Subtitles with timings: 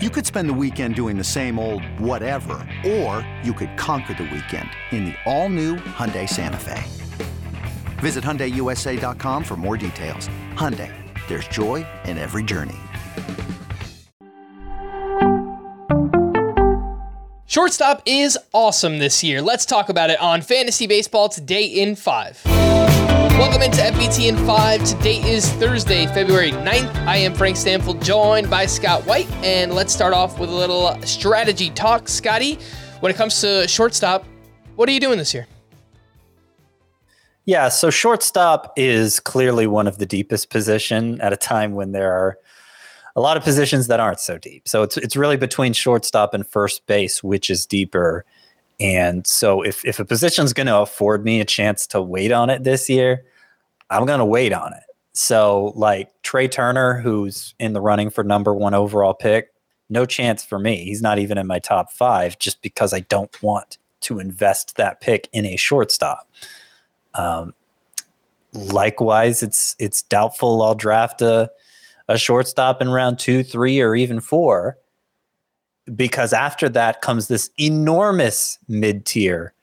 [0.00, 4.30] You could spend the weekend doing the same old whatever, or you could conquer the
[4.32, 6.84] weekend in the all-new Hyundai Santa Fe.
[7.98, 10.28] Visit HyundaiUSA.com for more details.
[10.54, 10.94] Hyundai,
[11.26, 12.76] there's joy in every journey.
[17.46, 19.42] Shortstop is awesome this year.
[19.42, 22.57] Let's talk about it on Fantasy Baseball today in 5.
[23.38, 24.82] Welcome into FBT in 5.
[24.82, 26.92] Today is Thursday, February 9th.
[27.06, 29.30] I am Frank Stampfel, joined by Scott White.
[29.44, 32.08] And let's start off with a little strategy talk.
[32.08, 32.58] Scotty,
[32.98, 34.24] when it comes to shortstop,
[34.74, 35.46] what are you doing this year?
[37.44, 42.12] Yeah, so shortstop is clearly one of the deepest position at a time when there
[42.12, 42.38] are
[43.14, 44.66] a lot of positions that aren't so deep.
[44.66, 48.24] So it's it's really between shortstop and first base, which is deeper.
[48.80, 52.50] And so if if a position's going to afford me a chance to wait on
[52.50, 53.24] it this year,
[53.90, 54.82] I'm going to wait on it.
[55.12, 59.52] So like Trea Turner, who's in the running for number one overall pick,
[59.88, 60.84] no chance for me.
[60.84, 65.00] He's not even in my top five, just because I don't want to invest that
[65.00, 66.28] pick in a shortstop.
[67.14, 67.54] Um,
[68.52, 71.50] likewise, it's it's doubtful I'll draft a
[72.08, 74.78] a shortstop in round two, three, or even four.
[75.94, 79.54] Because after that comes this enormous mid tier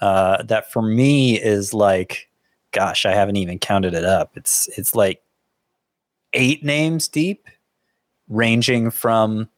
[0.00, 2.27] uh, that for me is like,
[2.72, 4.36] gosh, I haven't even counted it up.
[4.36, 5.22] It's it's like
[6.32, 7.48] eight names deep,
[8.28, 9.48] ranging from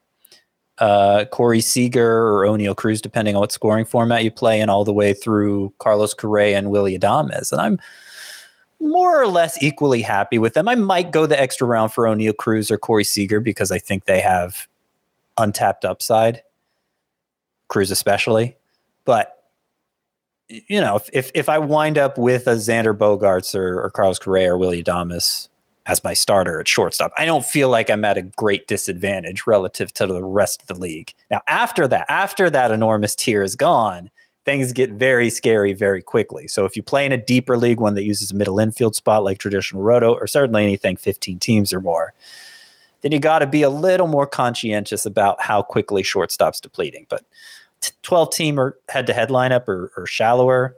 [0.79, 4.85] uh, Corey Seager or Oneil Cruz, depending on what scoring format you play, and all
[4.85, 7.53] the way through Carlos Correa and Willy Adames.
[7.53, 7.79] And I'm
[8.81, 10.67] more or less equally happy with them.
[10.67, 14.07] I might go the extra round for Oneil Cruz or Corey Seager because I think
[14.07, 14.67] they have
[15.37, 16.43] untapped upside,
[17.69, 18.57] Cruz especially.
[19.05, 19.40] But
[20.51, 24.53] you know, if if, I wind up with a Xander Bogaerts or, or Carlos Correa
[24.53, 25.49] or Willy Adames
[25.87, 29.93] as my starter at shortstop, I don't feel like I'm at a great disadvantage relative
[29.95, 31.15] to the rest of the league.
[31.31, 34.11] Now, after that, after that enormous tier is gone,
[34.45, 36.49] things get very scary very quickly.
[36.49, 39.25] So if you play in a deeper league, one that uses a middle infield spot
[39.25, 42.13] like traditional roto, or certainly anything 15 teams or more,
[43.03, 47.07] then you got to be a little more conscientious about how quickly shortstop's depleting.
[47.09, 47.25] But
[48.03, 50.77] 12 team or head to head lineup or, or shallower,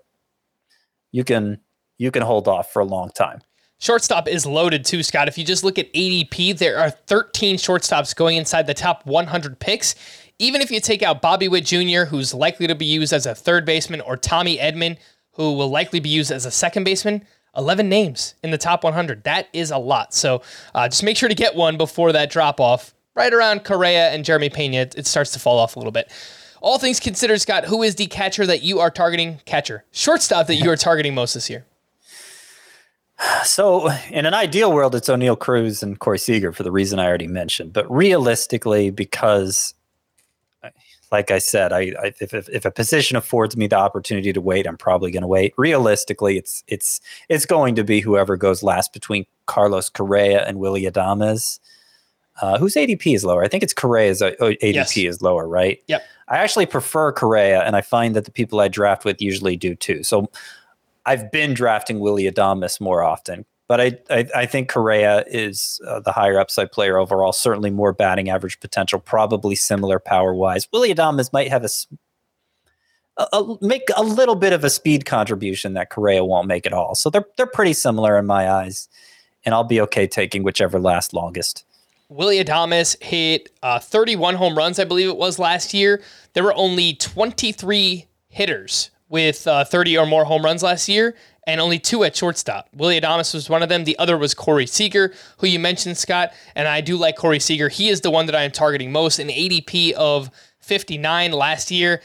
[1.10, 1.60] you can
[1.98, 3.42] you can hold off for a long time.
[3.78, 5.26] Shortstop is loaded too, Scott.
[5.26, 9.58] If you just look at ADP, there are 13 shortstops going inside the top 100
[9.58, 9.96] picks.
[10.38, 13.34] Even if you take out Bobby Witt Jr., who's likely to be used as a
[13.34, 14.98] third baseman, or Tommy Edman,
[15.32, 17.26] who will likely be used as a second baseman,
[17.56, 19.24] 11 names in the top 100.
[19.24, 20.14] That is a lot.
[20.14, 20.42] So
[20.74, 22.94] uh, just make sure to get one before that drop off.
[23.14, 26.10] Right around Correa and Jeremy Pena, it starts to fall off a little bit.
[26.62, 29.40] All things considered, Scott, who is the catcher that you are targeting?
[29.44, 31.66] Catcher, shortstop that you are targeting most this year?
[33.44, 37.06] So, in an ideal world, it's Oneil Cruz and Corey Seager for the reason I
[37.06, 37.72] already mentioned.
[37.72, 39.74] But realistically, because
[41.12, 44.40] like I said, I, I if, if, if a position affords me the opportunity to
[44.40, 45.52] wait, I'm probably going to wait.
[45.58, 50.84] Realistically, it's it's it's going to be whoever goes last between Carlos Correa and Willy
[50.84, 51.60] Adames.
[52.40, 53.44] Uh, whose ADP is lower?
[53.44, 54.96] I think it's Correa's uh, ADP yes.
[54.96, 55.82] is lower, right?
[55.86, 56.02] Yep.
[56.28, 59.74] I actually prefer Correa, and I find that the people I draft with usually do
[59.74, 60.02] too.
[60.02, 60.30] So
[61.04, 63.44] I've been drafting Willy Adames more often.
[63.68, 67.32] But I, I, I think Correa is uh, the higher upside player overall.
[67.32, 70.68] Certainly more batting average potential, probably similar power wise.
[70.72, 71.68] Willy Adames might have a,
[73.16, 76.72] a, a, make a little bit of a speed contribution that Correa won't make at
[76.72, 76.94] all.
[76.94, 78.88] So they're they're pretty similar in my eyes,
[79.44, 81.64] and I'll be okay taking whichever lasts longest.
[82.12, 86.02] Willy Adames hit uh, 31 home runs, I believe it was last year.
[86.34, 91.14] There were only 23 hitters with uh, 30 or more home runs last year,
[91.46, 92.68] and only two at shortstop.
[92.74, 93.84] Willy Adames was one of them.
[93.84, 96.32] The other was Corey Seager, who you mentioned, Scott.
[96.54, 97.68] And I do like Corey Seager.
[97.68, 99.18] He is the one that I am targeting most.
[99.18, 100.30] An ADP of
[100.60, 102.02] 59 last year.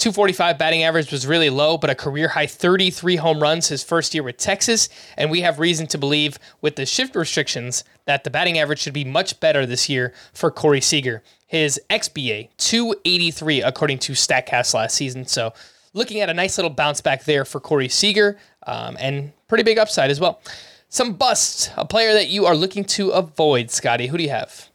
[0.00, 4.14] 245 batting average was really low, but a career high 33 home runs his first
[4.14, 4.88] year with Texas.
[5.18, 8.94] And we have reason to believe with the shift restrictions that the batting average should
[8.94, 11.22] be much better this year for Corey Seager.
[11.46, 15.26] His XBA, 283, according to StatCast last season.
[15.26, 15.52] So
[15.92, 19.76] looking at a nice little bounce back there for Corey Seager um, and pretty big
[19.76, 20.40] upside as well.
[20.88, 24.06] Some busts, a player that you are looking to avoid, Scotty.
[24.06, 24.70] Who do you have?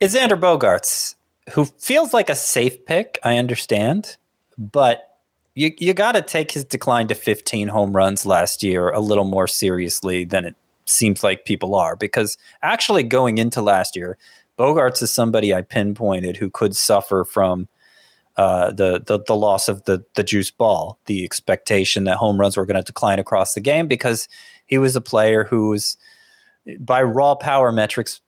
[0.00, 1.14] It's Xander Bogaerts,
[1.50, 4.16] who feels like a safe pick, I understand,
[4.58, 5.18] but
[5.54, 9.24] you, you got to take his decline to 15 home runs last year a little
[9.24, 10.56] more seriously than it
[10.86, 14.16] seems like people are because actually going into last year,
[14.58, 17.68] Bogaerts is somebody I pinpointed who could suffer from
[18.36, 22.56] uh, the, the the loss of the the juice ball, the expectation that home runs
[22.56, 24.26] were going to decline across the game because
[24.66, 25.98] he was a player who was
[26.78, 28.21] by raw power metrics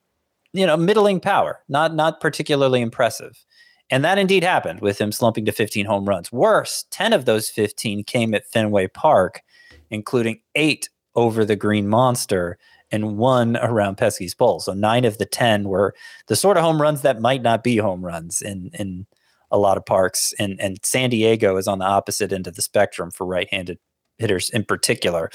[0.55, 3.45] you know, middling power, not not particularly impressive.
[3.91, 6.33] And that indeed happened with him slumping to 15 home runs.
[6.33, 9.43] Worse, 10 of those 15 came at Fenway Park,
[9.91, 12.59] including eight over the Green Monster
[12.91, 14.61] and one around Pesky's Pole.
[14.61, 15.95] So nine of the 10 were
[16.29, 19.07] the sort of home runs that might not be home runs in, in
[19.51, 20.33] a lot of parks.
[20.39, 23.79] And, and San Diego is on the opposite end of the spectrum for right handed
[24.19, 25.31] hitters in particular.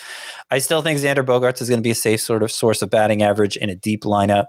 [0.50, 2.90] I still think Xander Bogaerts is going to be a safe sort of source of
[2.90, 4.48] batting average in a deep lineup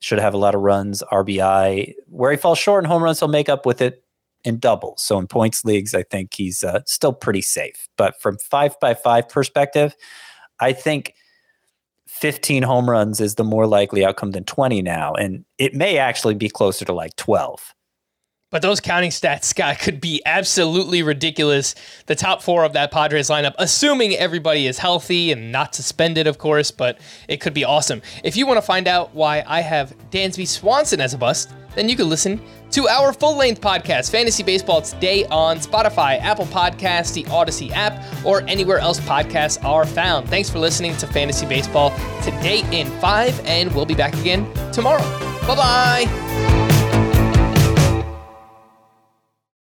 [0.00, 1.94] should have a lot of runs, RBI.
[2.08, 4.04] Where he falls short in home runs, he'll make up with it
[4.44, 5.02] in doubles.
[5.02, 7.88] So in points leagues, I think he's uh, still pretty safe.
[7.96, 9.96] But from five by five perspective,
[10.60, 11.14] I think
[12.06, 15.12] 15 home runs is the more likely outcome than 20 now.
[15.14, 17.74] And it may actually be closer to like 12.
[18.50, 21.74] But those counting stats, Scott, could be absolutely ridiculous.
[22.06, 26.38] The top four of that Padres lineup, assuming everybody is healthy and not suspended, of
[26.38, 26.98] course, but
[27.28, 28.02] it could be awesome.
[28.22, 31.88] If you want to find out why I have Dansby Swanson as a bust, then
[31.88, 32.40] you can listen
[32.70, 38.02] to our full length podcast, Fantasy Baseball Today, on Spotify, Apple Podcasts, the Odyssey app,
[38.24, 40.28] or anywhere else podcasts are found.
[40.28, 41.90] Thanks for listening to Fantasy Baseball
[42.22, 45.02] Today in 5, and we'll be back again tomorrow.
[45.46, 46.25] Bye bye.